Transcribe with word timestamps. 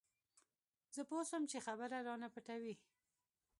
زه 0.95 1.01
پوه 1.09 1.23
سوم 1.29 1.43
چې 1.51 1.57
خبره 1.65 1.97
رانه 2.07 2.27
پټوي. 2.33 2.75